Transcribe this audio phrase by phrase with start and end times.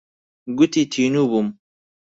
[0.57, 1.47] گوتی تینوو بووم.